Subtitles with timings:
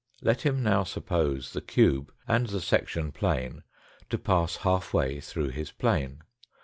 [0.23, 3.61] Let him now suppose the cube and the section plane
[4.09, 6.23] to pass half way through his plane.